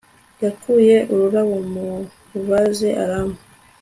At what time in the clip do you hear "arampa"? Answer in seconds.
3.03-3.41